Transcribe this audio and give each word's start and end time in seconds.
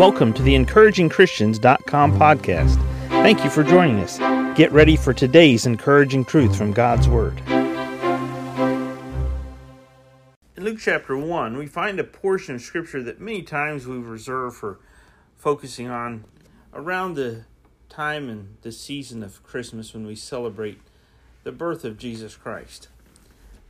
Welcome 0.00 0.32
to 0.32 0.42
the 0.42 0.54
encouragingchristians.com 0.54 2.18
podcast. 2.18 2.76
Thank 3.08 3.44
you 3.44 3.50
for 3.50 3.62
joining 3.62 3.98
us. 3.98 4.16
Get 4.56 4.72
ready 4.72 4.96
for 4.96 5.12
today's 5.12 5.66
encouraging 5.66 6.24
truth 6.24 6.56
from 6.56 6.72
God's 6.72 7.06
Word. 7.06 7.38
In 10.56 10.64
Luke 10.64 10.78
chapter 10.80 11.18
1, 11.18 11.58
we 11.58 11.66
find 11.66 12.00
a 12.00 12.04
portion 12.04 12.54
of 12.54 12.62
Scripture 12.62 13.02
that 13.02 13.20
many 13.20 13.42
times 13.42 13.86
we 13.86 13.98
reserve 13.98 14.56
for 14.56 14.80
focusing 15.36 15.88
on 15.90 16.24
around 16.72 17.12
the 17.12 17.44
time 17.90 18.30
and 18.30 18.56
the 18.62 18.72
season 18.72 19.22
of 19.22 19.42
Christmas 19.42 19.92
when 19.92 20.06
we 20.06 20.14
celebrate 20.14 20.80
the 21.44 21.52
birth 21.52 21.84
of 21.84 21.98
Jesus 21.98 22.36
Christ. 22.38 22.88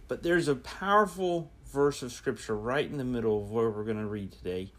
But 0.06 0.22
there's 0.22 0.46
a 0.46 0.54
powerful 0.54 1.50
verse 1.66 2.04
of 2.04 2.12
Scripture 2.12 2.56
right 2.56 2.88
in 2.88 2.98
the 2.98 3.04
middle 3.04 3.42
of 3.42 3.50
where 3.50 3.68
we're 3.68 3.82
going 3.82 3.96
to 3.96 4.06
read 4.06 4.30
today 4.30 4.70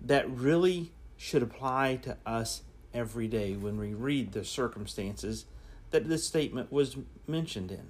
that 0.00 0.30
really 0.30 0.92
should 1.16 1.42
apply 1.42 1.96
to 1.96 2.16
us 2.26 2.62
every 2.92 3.28
day 3.28 3.54
when 3.54 3.78
we 3.78 3.94
read 3.94 4.32
the 4.32 4.44
circumstances 4.44 5.46
that 5.90 6.08
this 6.08 6.24
statement 6.24 6.72
was 6.72 6.96
mentioned 7.26 7.70
in. 7.70 7.88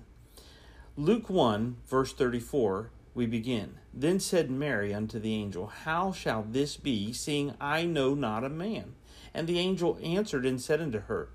Luke 0.96 1.28
1, 1.28 1.76
verse 1.86 2.12
34, 2.12 2.90
we 3.14 3.26
begin. 3.26 3.76
Then 3.92 4.20
said 4.20 4.50
Mary 4.50 4.92
unto 4.92 5.18
the 5.18 5.34
angel, 5.34 5.66
How 5.66 6.12
shall 6.12 6.42
this 6.42 6.76
be, 6.76 7.12
seeing 7.12 7.54
I 7.60 7.84
know 7.84 8.14
not 8.14 8.44
a 8.44 8.48
man? 8.48 8.94
And 9.34 9.46
the 9.46 9.58
angel 9.58 9.98
answered 10.02 10.46
and 10.46 10.60
said 10.60 10.80
unto 10.80 11.00
her, 11.00 11.28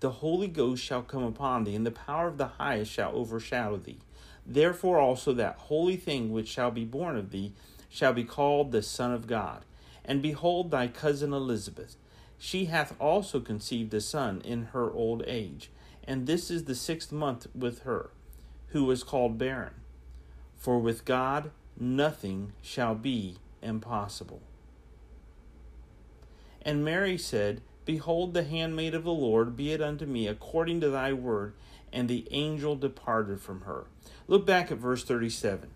The 0.00 0.10
Holy 0.10 0.48
Ghost 0.48 0.82
shall 0.82 1.02
come 1.02 1.22
upon 1.22 1.64
thee, 1.64 1.74
and 1.74 1.86
the 1.86 1.90
power 1.90 2.28
of 2.28 2.38
the 2.38 2.46
highest 2.46 2.92
shall 2.92 3.14
overshadow 3.14 3.76
thee. 3.76 4.00
Therefore 4.46 4.98
also 4.98 5.32
that 5.34 5.56
holy 5.56 5.96
thing 5.96 6.32
which 6.32 6.48
shall 6.48 6.70
be 6.70 6.84
born 6.84 7.16
of 7.16 7.30
thee 7.30 7.52
shall 7.88 8.12
be 8.12 8.24
called 8.24 8.72
the 8.72 8.82
Son 8.82 9.12
of 9.12 9.26
God. 9.26 9.64
And 10.04 10.20
behold, 10.22 10.70
thy 10.70 10.88
cousin 10.88 11.32
Elizabeth, 11.32 11.96
she 12.38 12.64
hath 12.66 12.94
also 13.00 13.40
conceived 13.40 13.94
a 13.94 14.00
son 14.00 14.40
in 14.44 14.64
her 14.72 14.90
old 14.90 15.22
age, 15.26 15.70
and 16.04 16.26
this 16.26 16.50
is 16.50 16.64
the 16.64 16.74
sixth 16.74 17.12
month 17.12 17.46
with 17.54 17.82
her, 17.82 18.10
who 18.68 18.84
was 18.84 19.04
called 19.04 19.38
barren. 19.38 19.74
For 20.56 20.78
with 20.78 21.04
God 21.04 21.50
nothing 21.78 22.52
shall 22.60 22.94
be 22.94 23.36
impossible. 23.62 24.42
And 26.62 26.84
Mary 26.84 27.18
said, 27.18 27.60
Behold, 27.84 28.34
the 28.34 28.44
handmaid 28.44 28.94
of 28.94 29.04
the 29.04 29.12
Lord, 29.12 29.56
be 29.56 29.72
it 29.72 29.82
unto 29.82 30.06
me 30.06 30.28
according 30.28 30.80
to 30.80 30.90
thy 30.90 31.12
word. 31.12 31.54
And 31.92 32.08
the 32.08 32.26
angel 32.30 32.74
departed 32.74 33.40
from 33.40 33.62
her. 33.62 33.84
Look 34.26 34.46
back 34.46 34.70
at 34.70 34.78
verse 34.78 35.04
37. 35.04 35.70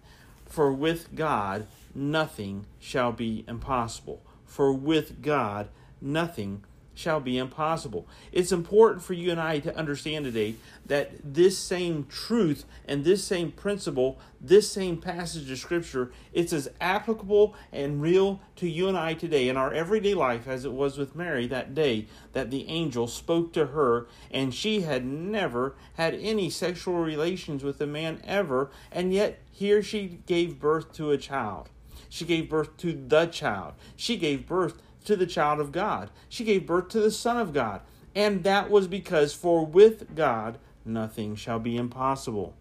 For 0.47 0.73
with 0.73 1.15
God 1.15 1.67
nothing 1.95 2.67
shall 2.79 3.13
be 3.13 3.45
impossible. 3.49 4.23
For 4.45 4.73
with 4.73 5.23
God 5.23 5.69
nothing 6.01 6.65
shall 6.97 7.21
be 7.21 7.37
impossible. 7.37 8.09
It's 8.33 8.51
important 8.51 9.03
for 9.03 9.13
you 9.13 9.31
and 9.31 9.39
I 9.39 9.61
to 9.61 9.77
understand 9.77 10.25
today 10.25 10.57
that 10.87 11.13
this 11.23 11.57
same 11.59 12.07
truth 12.07 12.65
and 12.89 13.05
this 13.05 13.23
same 13.23 13.53
principle, 13.53 14.19
this 14.41 14.73
same 14.73 14.97
passage 14.97 15.51
of 15.51 15.59
scripture, 15.59 16.11
it's 16.33 16.55
as 16.55 16.71
applicable 16.81 17.55
and 17.71 18.01
real 18.01 18.41
to 18.57 18.69
you 18.69 18.89
and 18.89 18.97
I 18.97 19.13
today 19.13 19.49
in 19.49 19.59
our 19.59 19.73
everyday 19.73 20.15
life 20.15 20.49
as 20.49 20.65
it 20.65 20.73
was 20.73 20.97
with 20.97 21.15
Mary 21.15 21.47
that 21.49 21.75
day 21.75 22.07
that 22.33 22.51
the 22.51 22.67
angel 22.69 23.07
spoke 23.07 23.53
to 23.53 23.67
her 23.67 24.07
and 24.31 24.55
she 24.55 24.81
had 24.81 25.05
never 25.05 25.75
had 25.95 26.15
any 26.15 26.49
sexual 26.49 26.97
relations 26.97 27.63
with 27.63 27.81
a 27.81 27.87
man 27.87 28.23
ever 28.25 28.71
and 28.91 29.13
yet 29.13 29.39
here 29.53 29.83
she 29.83 30.21
gave 30.27 30.59
birth 30.59 30.93
to 30.95 31.11
a 31.11 31.19
child. 31.19 31.69
She 32.09 32.25
gave 32.25 32.49
birth 32.49 32.77
to 32.79 32.93
the 32.93 33.27
child. 33.27 33.75
She 33.97 34.17
gave 34.17 34.47
birth 34.47 34.81
to 35.07 35.17
the 35.17 35.27
child 35.27 35.61
of 35.61 35.73
God. 35.73 36.11
She 36.29 36.45
gave 36.45 36.67
birth 36.67 36.89
to 36.91 37.01
the 37.01 37.11
Son 37.11 37.37
of 37.39 37.53
God. 37.53 37.81
And 38.15 38.45
that 38.45 38.71
was 38.71 38.87
because, 38.87 39.35
for 39.35 39.65
with 39.65 40.15
God, 40.15 40.59
nothing 40.85 41.37
shall 41.37 41.59
be 41.59 41.77
impossible. 41.77 42.55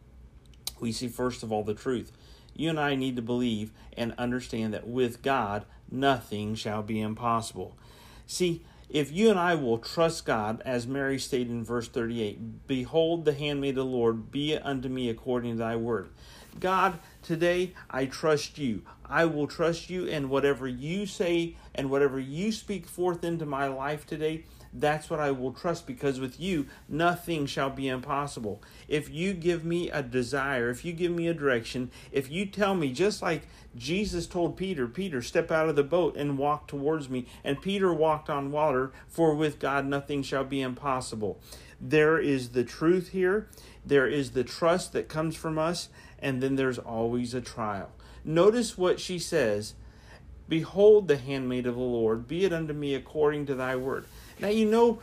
We 0.80 0.92
see, 0.92 1.08
first 1.08 1.44
of 1.44 1.52
all, 1.52 1.64
the 1.64 1.74
truth. 1.74 2.12
You 2.56 2.70
and 2.70 2.80
I 2.80 2.96
need 2.96 3.16
to 3.18 3.22
believe 3.22 3.72
and 3.98 4.14
understand 4.18 4.74
that 4.74 4.88
with 4.88 5.22
God, 5.22 5.66
nothing 5.92 6.56
shall 6.56 6.84
be 6.84 7.02
impossible. 7.02 7.78
See, 8.28 8.64
if 8.90 9.12
you 9.12 9.30
and 9.30 9.40
I 9.40 9.56
will 9.56 9.78
trust 9.78 10.26
God, 10.26 10.62
as 10.66 10.88
Mary 10.88 11.20
stated 11.20 11.50
in 11.50 11.64
verse 11.64 11.88
38, 11.88 12.68
Behold 12.68 13.26
the 13.26 13.34
handmaid 13.34 13.78
of 13.78 13.86
the 13.86 13.86
Lord, 13.86 14.32
be 14.32 14.54
it 14.54 14.66
unto 14.66 14.90
me 14.90 15.10
according 15.10 15.52
to 15.52 15.58
thy 15.58 15.76
word. 15.76 16.10
God, 16.60 17.00
today 17.22 17.74
I 17.90 18.06
trust 18.06 18.58
you. 18.58 18.84
I 19.08 19.26
will 19.26 19.48
trust 19.48 19.90
you, 19.90 20.08
and 20.08 20.30
whatever 20.30 20.68
you 20.68 21.06
say 21.06 21.56
and 21.76 21.90
whatever 21.90 22.20
you 22.20 22.52
speak 22.52 22.88
forth 22.88 23.24
into 23.24 23.46
my 23.46 23.68
life 23.68 24.08
today, 24.08 24.46
that's 24.78 25.10
what 25.10 25.20
I 25.20 25.32
will 25.32 25.54
trust 25.54 25.88
because 25.88 26.20
with 26.20 26.40
you, 26.40 26.68
nothing 26.90 27.46
shall 27.46 27.70
be 27.70 27.88
impossible. 27.88 28.62
If 28.88 29.10
you 29.10 29.34
give 29.34 29.64
me 29.64 29.90
a 29.90 30.04
desire, 30.04 30.70
if 30.70 30.84
you 30.84 30.92
give 30.92 31.12
me 31.12 31.28
a 31.28 31.34
direction, 31.34 31.92
if 32.12 32.30
you 32.30 32.46
tell 32.46 32.76
me, 32.76 32.92
just 32.92 33.22
like 33.22 33.48
Jesus 33.76 34.28
told 34.28 34.58
Peter, 34.58 34.88
Peter, 34.88 35.22
step 35.22 35.52
out 35.52 35.70
of 35.70 35.76
the 35.76 35.84
boat 35.84 36.18
and 36.18 36.38
walk 36.38 36.68
towards 36.68 37.10
me, 37.10 37.26
and 37.44 37.62
Peter 37.62 37.94
walked 37.94 38.30
on 38.30 38.52
water, 38.52 38.92
for 39.08 39.34
with 39.34 39.60
God 39.60 39.86
nothing 39.86 40.24
shall 40.24 40.44
be 40.44 40.62
impossible. 40.62 41.40
There 41.80 42.18
is 42.18 42.50
the 42.50 42.64
truth 42.64 43.10
here, 43.10 43.48
there 43.86 44.08
is 44.08 44.32
the 44.32 44.44
trust 44.44 44.94
that 44.94 45.08
comes 45.08 45.36
from 45.36 45.58
us, 45.58 45.90
and 46.26 46.42
then 46.42 46.56
there's 46.56 46.80
always 46.80 47.36
a 47.36 47.40
trial. 47.40 47.92
Notice 48.26 48.78
what 48.78 49.00
she 49.00 49.20
says 49.20 49.76
Behold, 50.50 51.08
the 51.08 51.18
handmaid 51.18 51.68
of 51.68 51.76
the 51.76 51.82
Lord, 51.82 52.28
be 52.28 52.44
it 52.46 52.52
unto 52.52 52.74
me 52.74 52.96
according 52.96 53.46
to 53.46 53.56
thy 53.56 53.76
word. 53.76 54.06
Now, 54.40 54.50
you 54.50 54.66
know, 54.66 55.00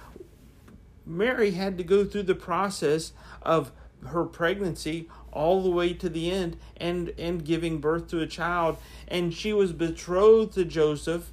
Mary 1.07 1.53
had 1.53 1.79
to 1.79 1.85
go 1.85 2.05
through 2.05 2.25
the 2.25 2.35
process 2.35 3.13
of 3.41 3.73
her 4.07 4.25
pregnancy 4.25 5.09
all 5.33 5.63
the 5.63 5.71
way 5.71 5.95
to 5.95 6.09
the 6.09 6.31
end 6.31 6.59
and, 6.77 7.13
and 7.19 7.45
giving 7.45 7.79
birth 7.79 8.09
to 8.09 8.21
a 8.21 8.27
child. 8.27 8.77
And 9.09 9.33
she 9.33 9.53
was 9.53 9.73
betrothed 9.73 10.55
to 10.55 10.65
Joseph 10.65 11.31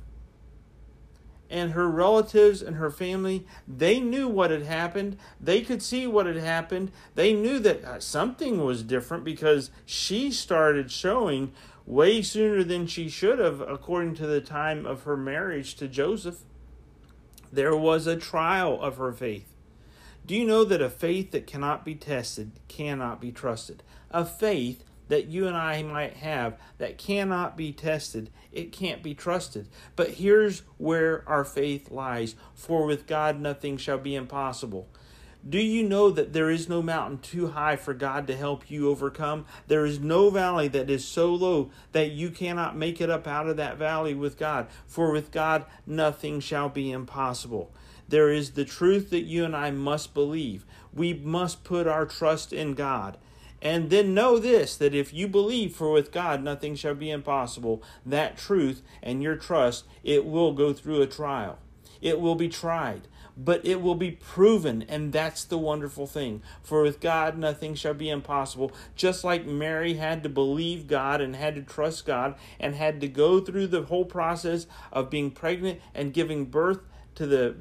and 1.49 1.71
her 1.71 1.89
relatives 1.89 2.61
and 2.61 2.75
her 2.75 2.91
family, 2.91 3.45
they 3.67 3.99
knew 3.99 4.27
what 4.27 4.51
had 4.51 4.63
happened. 4.63 5.17
They 5.39 5.61
could 5.61 5.81
see 5.81 6.05
what 6.05 6.25
had 6.25 6.37
happened. 6.37 6.91
They 7.15 7.33
knew 7.33 7.59
that 7.59 7.83
uh, 7.83 7.99
something 7.99 8.63
was 8.63 8.83
different 8.83 9.23
because 9.23 9.71
she 9.85 10.31
started 10.31 10.91
showing 10.91 11.51
way 11.85 12.21
sooner 12.21 12.63
than 12.63 12.85
she 12.85 13.09
should 13.09 13.39
have, 13.39 13.61
according 13.61 14.15
to 14.15 14.27
the 14.27 14.41
time 14.41 14.85
of 14.85 15.03
her 15.03 15.17
marriage 15.17 15.75
to 15.75 15.87
Joseph. 15.87 16.41
There 17.51 17.75
was 17.75 18.05
a 18.05 18.15
trial 18.15 18.79
of 18.79 18.97
her 18.97 19.11
faith. 19.11 19.51
Do 20.25 20.35
you 20.35 20.45
know 20.45 20.63
that 20.65 20.81
a 20.81 20.89
faith 20.91 21.31
that 21.31 21.47
cannot 21.47 21.83
be 21.83 21.95
tested 21.95 22.51
cannot 22.67 23.19
be 23.19 23.31
trusted? 23.31 23.81
A 24.11 24.23
faith 24.23 24.83
that 25.09 25.27
you 25.27 25.47
and 25.47 25.57
I 25.57 25.83
might 25.83 26.17
have 26.17 26.57
that 26.77 26.97
cannot 26.97 27.57
be 27.57 27.73
tested, 27.73 28.29
it 28.51 28.71
can't 28.71 29.03
be 29.03 29.13
trusted. 29.13 29.67
But 29.95 30.11
here's 30.11 30.63
where 30.77 31.23
our 31.27 31.43
faith 31.43 31.91
lies 31.91 32.35
for 32.55 32.85
with 32.85 33.05
God 33.05 33.39
nothing 33.39 33.77
shall 33.77 33.97
be 33.97 34.15
impossible. 34.15 34.87
Do 35.47 35.57
you 35.57 35.83
know 35.83 36.09
that 36.11 36.33
there 36.33 36.49
is 36.49 36.67
no 36.67 36.81
mountain 36.81 37.19
too 37.19 37.47
high 37.47 37.77
for 37.77 37.93
God 37.93 38.27
to 38.27 38.35
help 38.35 38.69
you 38.69 38.89
overcome? 38.89 39.45
There 39.67 39.85
is 39.85 39.97
no 39.97 40.29
valley 40.29 40.67
that 40.67 40.89
is 40.89 41.05
so 41.05 41.33
low 41.33 41.71
that 41.93 42.11
you 42.11 42.29
cannot 42.29 42.75
make 42.75 42.99
it 42.99 43.09
up 43.09 43.25
out 43.25 43.47
of 43.47 43.55
that 43.55 43.77
valley 43.77 44.13
with 44.13 44.37
God. 44.37 44.67
For 44.85 45.11
with 45.11 45.31
God, 45.31 45.65
nothing 45.87 46.41
shall 46.41 46.67
be 46.67 46.91
impossible. 46.91 47.71
There 48.09 48.29
is 48.29 48.51
the 48.51 48.65
truth 48.65 49.11
that 49.11 49.21
you 49.21 49.45
and 49.45 49.55
I 49.55 49.71
must 49.71 50.13
believe. 50.13 50.65
We 50.93 51.13
must 51.13 51.63
put 51.63 51.87
our 51.87 52.05
trust 52.05 52.51
in 52.51 52.73
God. 52.73 53.17
And 53.61 53.89
then 53.89 54.13
know 54.13 54.39
this 54.39 54.75
that 54.77 54.95
if 54.95 55.13
you 55.13 55.27
believe, 55.27 55.75
for 55.75 55.91
with 55.91 56.11
God 56.11 56.43
nothing 56.43 56.75
shall 56.75 56.95
be 56.95 57.11
impossible, 57.11 57.83
that 58.05 58.37
truth 58.37 58.81
and 59.03 59.21
your 59.21 59.35
trust, 59.35 59.85
it 60.03 60.25
will 60.25 60.53
go 60.53 60.73
through 60.73 61.01
a 61.01 61.07
trial. 61.07 61.59
It 62.01 62.21
will 62.21 62.35
be 62.35 62.47
tried, 62.47 63.09
but 63.35 63.65
it 63.65 63.81
will 63.81 63.95
be 63.95 64.11
proven, 64.11 64.85
and 64.87 65.11
that's 65.11 65.43
the 65.43 65.57
wonderful 65.57 66.07
thing. 66.07 66.41
For 66.63 66.81
with 66.81 67.01
God 67.01 67.37
nothing 67.37 67.75
shall 67.75 67.93
be 67.93 68.09
impossible. 68.09 68.71
Just 68.95 69.23
like 69.25 69.45
Mary 69.45 69.95
had 69.95 70.23
to 70.23 70.29
believe 70.29 70.87
God 70.87 71.19
and 71.19 71.35
had 71.35 71.55
to 71.55 71.61
trust 71.61 72.05
God 72.05 72.35
and 72.59 72.75
had 72.75 73.01
to 73.01 73.07
go 73.09 73.41
through 73.41 73.67
the 73.67 73.83
whole 73.83 74.05
process 74.05 74.67
of 74.93 75.09
being 75.09 75.31
pregnant 75.31 75.81
and 75.93 76.13
giving 76.13 76.45
birth 76.45 76.79
to 77.15 77.27
the 77.27 77.57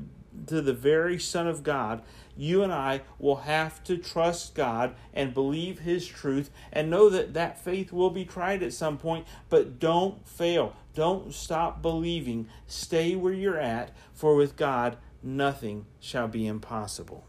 to 0.46 0.60
the 0.60 0.72
very 0.72 1.18
Son 1.18 1.46
of 1.46 1.62
God, 1.62 2.02
you 2.36 2.62
and 2.62 2.72
I 2.72 3.02
will 3.18 3.36
have 3.36 3.82
to 3.84 3.96
trust 3.96 4.54
God 4.54 4.94
and 5.12 5.34
believe 5.34 5.80
His 5.80 6.06
truth 6.06 6.50
and 6.72 6.88
know 6.88 7.08
that 7.08 7.34
that 7.34 7.62
faith 7.62 7.92
will 7.92 8.10
be 8.10 8.24
tried 8.24 8.62
at 8.62 8.72
some 8.72 8.96
point, 8.98 9.26
but 9.48 9.78
don't 9.78 10.26
fail. 10.26 10.74
Don't 10.94 11.34
stop 11.34 11.82
believing. 11.82 12.48
Stay 12.66 13.14
where 13.16 13.32
you're 13.32 13.58
at, 13.58 13.90
for 14.14 14.36
with 14.36 14.56
God, 14.56 14.96
nothing 15.22 15.86
shall 16.00 16.28
be 16.28 16.46
impossible. 16.46 17.24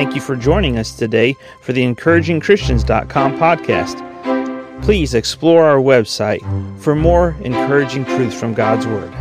Thank 0.00 0.14
you 0.14 0.20
for 0.20 0.36
joining 0.36 0.78
us 0.78 0.92
today 0.96 1.34
for 1.62 1.72
the 1.72 1.82
encouragingchristians.com 1.82 3.38
podcast. 3.38 4.82
Please 4.82 5.14
explore 5.14 5.64
our 5.64 5.78
website 5.78 6.40
for 6.80 6.94
more 6.94 7.36
encouraging 7.42 8.04
truths 8.04 8.38
from 8.38 8.54
God's 8.54 8.86
Word. 8.86 9.12